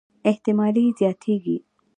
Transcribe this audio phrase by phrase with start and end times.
[0.29, 1.57] احتمالي یې زياتېږي.